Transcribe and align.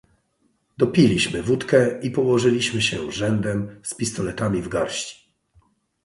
"Dopiliśmy 0.77 1.43
wódkę 1.43 1.99
i 2.01 2.11
położyliśmy 2.11 2.81
się 2.81 3.11
rzędem, 3.11 3.79
z 3.83 3.93
pistoletami 3.93 4.61
w 4.61 4.67
garści." 4.67 5.31